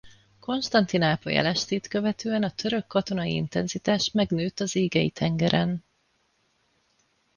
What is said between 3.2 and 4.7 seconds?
intenzitás megnőtt